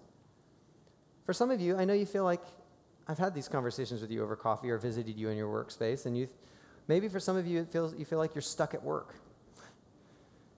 [1.25, 2.43] For some of you, I know you feel like
[3.07, 6.15] I've had these conversations with you over coffee or visited you in your workspace, and
[6.15, 6.29] you
[6.87, 9.15] maybe for some of you it feels you feel like you're stuck at work.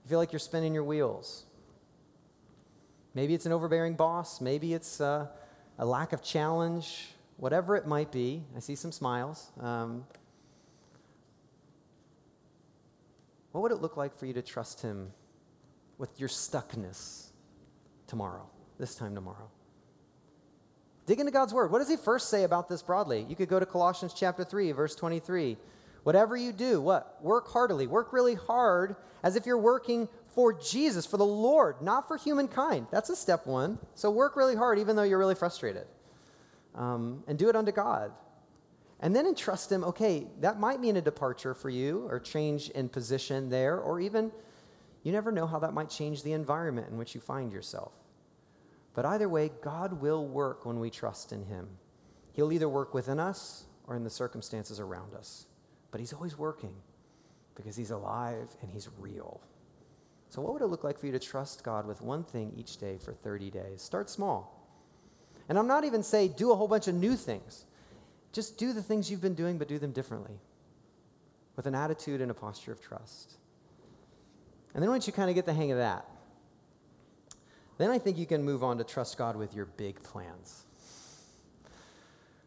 [0.04, 1.46] You feel like you're spinning your wheels
[3.18, 4.40] Maybe it's an overbearing boss.
[4.40, 5.26] Maybe it's uh,
[5.76, 7.08] a lack of challenge.
[7.36, 8.44] Whatever it might be.
[8.56, 9.50] I see some smiles.
[9.58, 10.04] Um,
[13.50, 15.10] what would it look like for you to trust Him
[15.98, 17.30] with your stuckness
[18.06, 19.50] tomorrow, this time tomorrow?
[21.06, 21.72] Dig into God's Word.
[21.72, 23.26] What does He first say about this broadly?
[23.28, 25.56] You could go to Colossians chapter 3, verse 23.
[26.02, 27.18] Whatever you do, what?
[27.22, 27.86] Work heartily.
[27.86, 32.86] Work really hard as if you're working for Jesus, for the Lord, not for humankind.
[32.90, 33.78] That's a step one.
[33.94, 35.86] So work really hard, even though you're really frustrated.
[36.74, 38.12] Um, and do it unto God.
[39.00, 42.88] And then entrust Him, okay, that might mean a departure for you or change in
[42.88, 44.30] position there, or even
[45.02, 47.92] you never know how that might change the environment in which you find yourself.
[48.94, 51.68] But either way, God will work when we trust in Him.
[52.32, 55.47] He'll either work within us or in the circumstances around us.
[55.90, 56.74] But He's always working
[57.54, 59.40] because He's alive and He's real.
[60.30, 62.76] So, what would it look like for you to trust God with one thing each
[62.76, 63.82] day for 30 days?
[63.82, 64.54] Start small.
[65.48, 67.64] And I'm not even saying do a whole bunch of new things.
[68.32, 70.38] Just do the things you've been doing, but do them differently
[71.56, 73.36] with an attitude and a posture of trust.
[74.74, 76.06] And then once you kind of get the hang of that,
[77.78, 80.64] then I think you can move on to trust God with your big plans.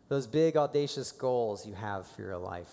[0.07, 2.71] Those big, audacious goals you have for your life.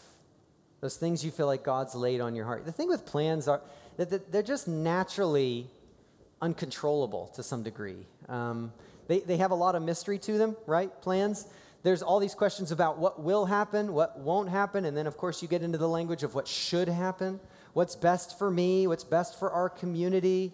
[0.80, 2.64] Those things you feel like God's laid on your heart.
[2.64, 3.60] The thing with plans are
[3.96, 5.66] that they're just naturally
[6.40, 8.06] uncontrollable to some degree.
[8.28, 8.72] Um,
[9.08, 10.90] they, they have a lot of mystery to them, right?
[11.02, 11.46] Plans.
[11.82, 15.42] There's all these questions about what will happen, what won't happen, and then, of course,
[15.42, 17.40] you get into the language of what should happen,
[17.72, 20.52] what's best for me, what's best for our community.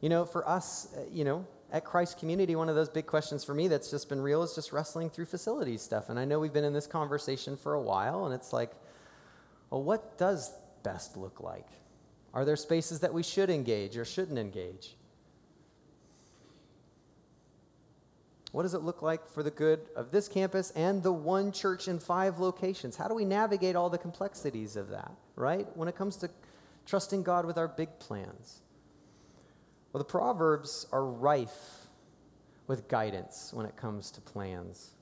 [0.00, 3.44] You know, for us, uh, you know, at Christ Community, one of those big questions
[3.44, 6.08] for me that's just been real is just wrestling through facilities stuff.
[6.08, 8.70] And I know we've been in this conversation for a while, and it's like,
[9.74, 10.52] well, what does
[10.84, 11.66] best look like?
[12.32, 14.94] Are there spaces that we should engage or shouldn't engage?
[18.52, 21.88] What does it look like for the good of this campus and the one church
[21.88, 22.94] in five locations?
[22.94, 25.66] How do we navigate all the complexities of that, right?
[25.76, 26.30] When it comes to
[26.86, 28.60] trusting God with our big plans.
[29.92, 31.88] Well, the Proverbs are rife
[32.68, 34.92] with guidance when it comes to plans.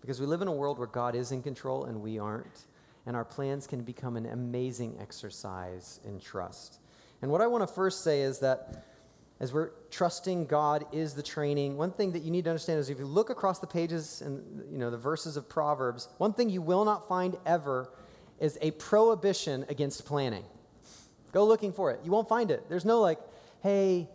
[0.00, 2.64] Because we live in a world where God is in control and we aren't,
[3.06, 6.78] and our plans can become an amazing exercise in trust.
[7.22, 8.84] And what I want to first say is that
[9.40, 12.90] as we're trusting God is the training, one thing that you need to understand is
[12.90, 16.50] if you look across the pages and you know the verses of Proverbs, one thing
[16.50, 17.90] you will not find ever
[18.38, 20.44] is a prohibition against planning.
[21.32, 22.00] Go looking for it.
[22.04, 22.68] You won't find it.
[22.68, 23.18] There's no like,
[23.62, 24.08] hey,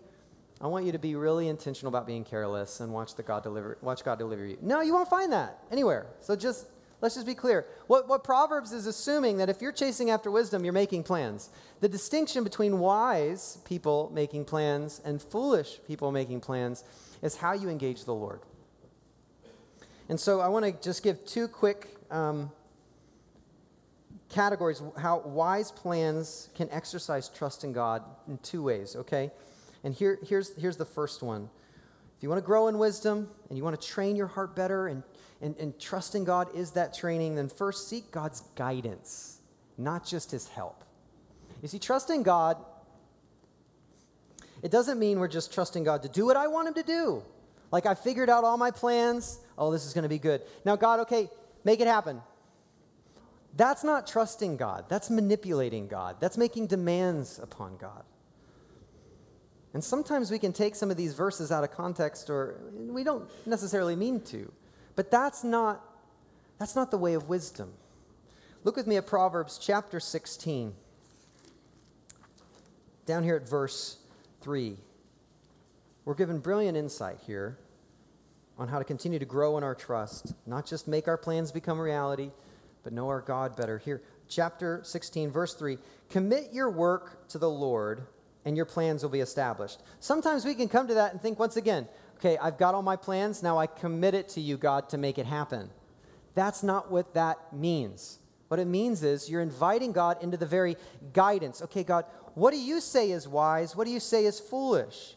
[0.62, 3.78] I want you to be really intentional about being careless and watch the God deliver
[3.82, 4.58] watch God deliver you.
[4.62, 6.06] No, you won't find that anywhere.
[6.22, 6.68] So just
[7.02, 7.66] Let's just be clear.
[7.88, 11.50] What, what Proverbs is assuming that if you're chasing after wisdom, you're making plans.
[11.82, 16.84] The distinction between wise people making plans and foolish people making plans
[17.22, 18.42] is how you engage the Lord.
[20.08, 22.52] And so I want to just give two quick um,
[24.30, 29.32] categories how wise plans can exercise trust in God in two ways, okay?
[29.84, 31.50] And here, here's, here's the first one.
[32.18, 34.88] If you want to grow in wisdom and you want to train your heart better
[34.88, 35.04] and
[35.46, 39.42] and, and trusting God is that training, then first seek God's guidance,
[39.78, 40.84] not just his help.
[41.62, 42.58] You see, trusting God,
[44.64, 47.22] it doesn't mean we're just trusting God to do what I want him to do.
[47.72, 49.40] Like I figured out all my plans.
[49.56, 50.42] Oh, this is going to be good.
[50.66, 51.30] Now, God, okay,
[51.64, 52.22] make it happen.
[53.56, 54.86] That's not trusting God.
[54.90, 56.18] That's manipulating God.
[56.20, 58.04] That's making demands upon God.
[59.76, 63.30] And sometimes we can take some of these verses out of context, or we don't
[63.46, 64.52] necessarily mean to.
[64.96, 65.84] But that's not,
[66.58, 67.74] that's not the way of wisdom.
[68.64, 70.74] Look with me at Proverbs chapter 16,
[73.06, 73.98] down here at verse
[74.42, 74.78] 3.
[76.06, 77.58] We're given brilliant insight here
[78.58, 81.80] on how to continue to grow in our trust, not just make our plans become
[81.80, 82.32] reality,
[82.84, 83.80] but know our God better.
[83.80, 85.78] Here, chapter 16, verse 3
[86.10, 88.04] Commit your work to the Lord,
[88.46, 89.82] and your plans will be established.
[90.00, 92.96] Sometimes we can come to that and think once again, okay, I've got all my
[92.96, 95.70] plans, now I commit it to you, God, to make it happen.
[96.34, 98.20] That's not what that means.
[98.48, 100.78] What it means is you're inviting God into the very
[101.14, 101.62] guidance.
[101.64, 103.76] Okay, God, what do you say is wise?
[103.76, 105.16] What do you say is foolish?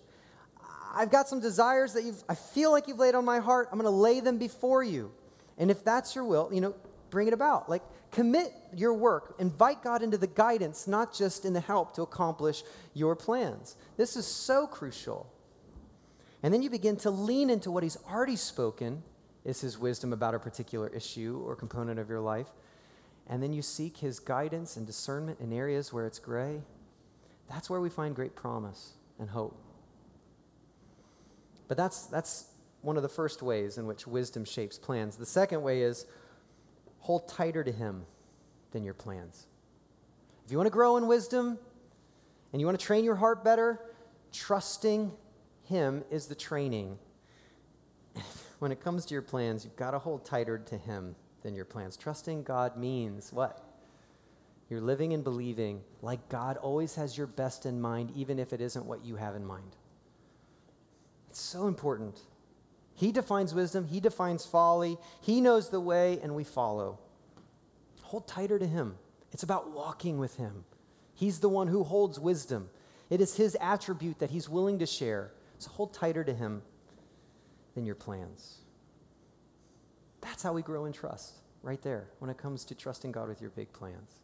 [0.94, 3.68] I've got some desires that you've, I feel like you've laid on my heart.
[3.70, 5.12] I'm going to lay them before you.
[5.58, 6.74] And if that's your will, you know,
[7.10, 7.68] bring it about.
[7.68, 9.34] Like, commit your work.
[9.38, 12.62] Invite God into the guidance, not just in the help to accomplish
[12.94, 13.76] your plans.
[13.96, 15.30] This is so crucial.
[16.42, 19.02] And then you begin to lean into what he's already spoken
[19.44, 22.48] is his wisdom about a particular issue or component of your life.
[23.26, 26.60] And then you seek his guidance and discernment in areas where it's gray.
[27.48, 29.58] That's where we find great promise and hope.
[31.66, 32.46] But that's, that's
[32.82, 35.16] one of the first ways in which wisdom shapes plans.
[35.16, 36.06] The second way is
[37.00, 38.04] hold tighter to him
[38.70, 39.46] than your plans.
[40.44, 41.58] If you want to grow in wisdom
[42.52, 43.80] and you want to train your heart better,
[44.32, 45.12] trusting
[45.68, 46.98] him is the training.
[48.58, 51.64] when it comes to your plans, you've got to hold tighter to Him than your
[51.66, 51.96] plans.
[51.96, 53.64] Trusting God means what?
[54.70, 58.60] You're living and believing like God always has your best in mind, even if it
[58.60, 59.76] isn't what you have in mind.
[61.30, 62.18] It's so important.
[62.94, 66.98] He defines wisdom, He defines folly, He knows the way, and we follow.
[68.02, 68.96] Hold tighter to Him.
[69.32, 70.64] It's about walking with Him.
[71.14, 72.70] He's the one who holds wisdom.
[73.10, 75.30] It is His attribute that He's willing to share.
[75.58, 76.62] So hold tighter to Him
[77.74, 78.58] than your plans.
[80.20, 83.40] That's how we grow in trust, right there, when it comes to trusting God with
[83.40, 84.20] your big plans.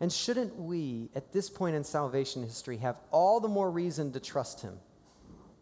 [0.00, 4.20] And shouldn't we, at this point in salvation history, have all the more reason to
[4.20, 4.78] trust Him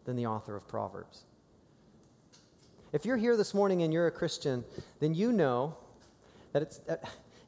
[0.05, 1.23] than the author of Proverbs?
[2.91, 4.63] If you're here this morning and you're a Christian,
[4.99, 5.77] then you know
[6.51, 6.79] that it's.
[6.87, 6.97] Uh,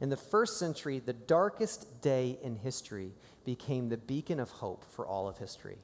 [0.02, 3.14] in the first century, the darkest day in history
[3.46, 5.78] became the beacon of hope for all of history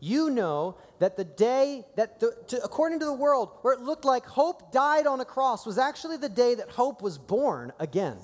[0.00, 4.04] you know that the day that, the, to, according to the world, where it looked
[4.04, 8.18] like hope died on a cross, was actually the day that hope was born again.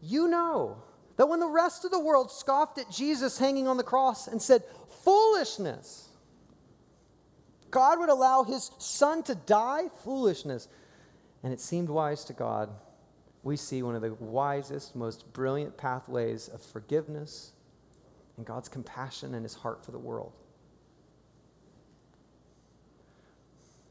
[0.00, 0.82] You know
[1.16, 4.40] that when the rest of the world scoffed at Jesus hanging on the cross and
[4.40, 4.62] said,
[5.04, 6.08] foolishness,
[7.70, 9.88] God would allow his son to die?
[10.04, 10.68] Foolishness.
[11.42, 12.70] And it seemed wise to God.
[13.42, 17.52] We see one of the wisest, most brilliant pathways of forgiveness
[18.38, 20.32] and God's compassion and his heart for the world.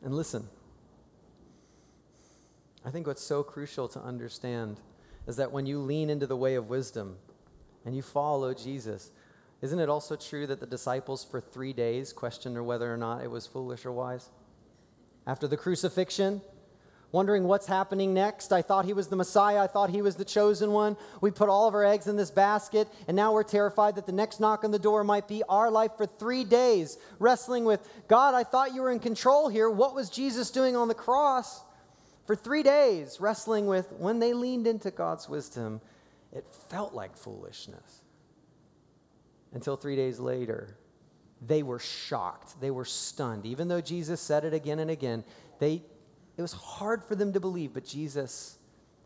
[0.03, 0.47] And listen,
[2.83, 4.79] I think what's so crucial to understand
[5.27, 7.17] is that when you lean into the way of wisdom,
[7.85, 9.11] and you follow Jesus,
[9.61, 13.31] isn't it also true that the disciples for three days questioned whether or not it
[13.31, 14.29] was foolish or wise?
[15.25, 16.41] After the crucifixion,
[17.11, 18.51] wondering what's happening next.
[18.51, 19.59] I thought he was the Messiah.
[19.59, 20.97] I thought he was the chosen one.
[21.21, 24.11] We put all of our eggs in this basket, and now we're terrified that the
[24.11, 28.33] next knock on the door might be our life for three days, wrestling with God,
[28.33, 29.69] I thought you were in control here.
[29.69, 31.61] What was Jesus doing on the cross?
[32.25, 35.79] For three days, wrestling with when they leaned into God's wisdom,
[36.33, 38.01] it felt like foolishness.
[39.53, 40.77] Until three days later,
[41.41, 42.59] they were shocked.
[42.59, 43.45] They were stunned.
[43.45, 45.23] Even though Jesus said it again and again,
[45.59, 45.83] they
[46.37, 48.57] it was hard for them to believe, but Jesus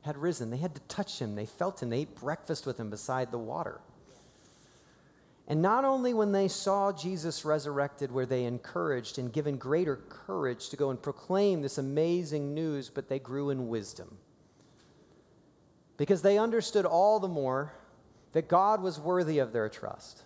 [0.01, 0.49] had risen.
[0.49, 1.35] They had to touch him.
[1.35, 1.89] They felt him.
[1.89, 3.79] They ate breakfast with him beside the water.
[5.47, 10.69] And not only when they saw Jesus resurrected were they encouraged and given greater courage
[10.69, 14.17] to go and proclaim this amazing news, but they grew in wisdom.
[15.97, 17.73] Because they understood all the more
[18.33, 20.23] that God was worthy of their trust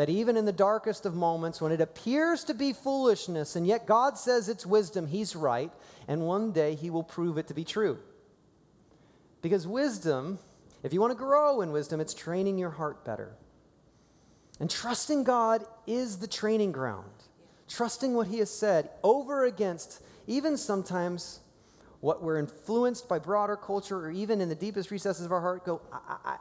[0.00, 3.84] that even in the darkest of moments, when it appears to be foolishness, and yet
[3.84, 5.70] God says it's wisdom, He's right,
[6.08, 7.98] and one day He will prove it to be true.
[9.42, 10.38] Because wisdom,
[10.82, 13.34] if you want to grow in wisdom, it's training your heart better.
[14.58, 17.12] And trusting God is the training ground.
[17.68, 21.40] Trusting what He has said over against, even sometimes
[22.00, 25.66] what we're influenced by broader culture or even in the deepest recesses of our heart,
[25.66, 26.36] go, I, I, I,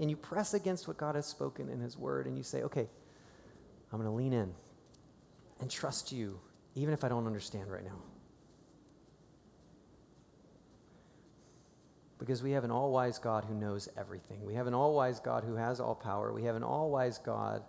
[0.00, 2.88] and you press against what God has spoken in His Word and you say, okay,
[3.94, 4.52] I'm going to lean in
[5.60, 6.40] and trust you,
[6.74, 8.02] even if I don't understand right now.
[12.18, 14.44] Because we have an all wise God who knows everything.
[14.44, 16.32] We have an all wise God who has all power.
[16.32, 17.62] We have an all wise God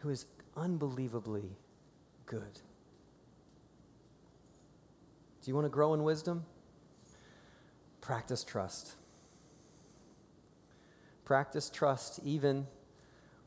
[0.00, 1.56] who is unbelievably
[2.26, 2.60] good.
[5.42, 6.44] Do you want to grow in wisdom?
[8.02, 8.92] Practice trust.
[11.24, 12.66] Practice trust even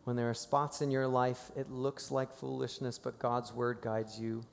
[0.03, 4.19] when there are spots in your life it looks like foolishness, but God's word guides
[4.19, 4.43] you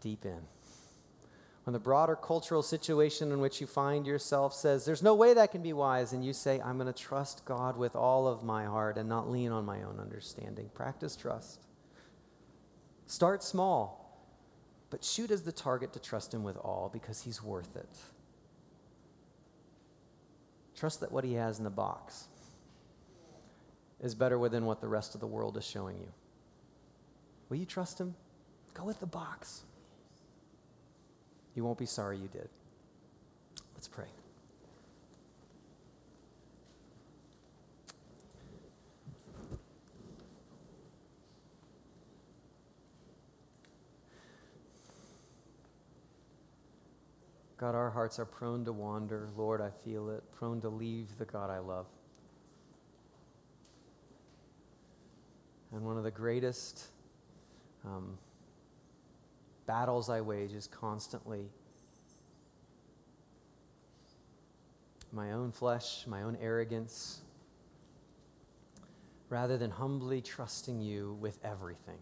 [0.00, 0.40] deep in.
[1.64, 5.50] When the broader cultural situation in which you find yourself says, There's no way that
[5.50, 8.66] can be wise, and you say, I'm going to trust God with all of my
[8.66, 10.68] heart and not lean on my own understanding.
[10.74, 11.60] Practice trust.
[13.06, 14.20] Start small,
[14.90, 17.96] but shoot as the target to trust Him with all because He's worth it.
[20.76, 22.28] Trust that what He has in the box
[24.04, 26.12] is better within what the rest of the world is showing you.
[27.48, 28.14] Will you trust Him?
[28.74, 29.62] Go with the box.
[31.54, 32.50] You won't be sorry you did.
[33.74, 34.04] Let's pray.
[47.56, 49.30] God, our hearts are prone to wander.
[49.34, 51.86] Lord, I feel it, prone to leave the God I love.
[55.74, 56.84] And one of the greatest
[57.84, 58.16] um,
[59.66, 61.50] battles I wage is constantly
[65.12, 67.22] my own flesh, my own arrogance,
[69.28, 71.98] rather than humbly trusting you with everything,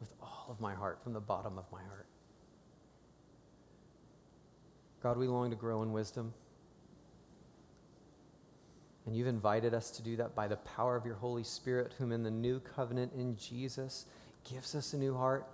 [0.00, 2.06] with all of my heart, from the bottom of my heart.
[5.04, 6.34] God, we long to grow in wisdom.
[9.06, 12.12] And you've invited us to do that by the power of your Holy Spirit, whom
[12.12, 14.06] in the new covenant in Jesus
[14.44, 15.46] gives us a new heart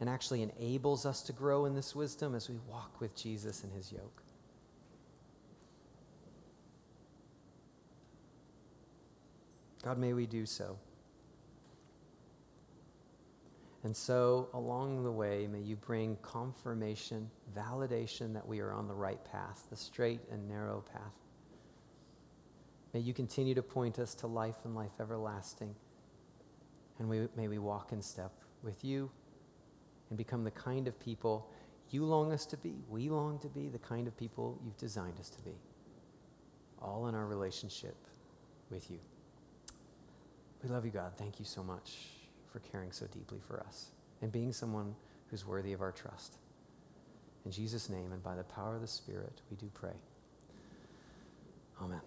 [0.00, 3.70] and actually enables us to grow in this wisdom as we walk with Jesus in
[3.70, 4.22] his yoke.
[9.82, 10.76] God, may we do so.
[13.84, 18.94] And so, along the way, may you bring confirmation, validation that we are on the
[18.94, 21.14] right path, the straight and narrow path.
[22.94, 25.74] May you continue to point us to life and life everlasting.
[26.98, 28.32] And we, may we walk in step
[28.62, 29.10] with you
[30.08, 31.50] and become the kind of people
[31.90, 32.74] you long us to be.
[32.88, 35.54] We long to be the kind of people you've designed us to be.
[36.80, 37.96] All in our relationship
[38.70, 38.98] with you.
[40.62, 41.12] We love you, God.
[41.16, 41.98] Thank you so much
[42.52, 43.90] for caring so deeply for us
[44.22, 44.94] and being someone
[45.30, 46.38] who's worthy of our trust.
[47.44, 49.94] In Jesus' name and by the power of the Spirit, we do pray.
[51.80, 52.00] Amen.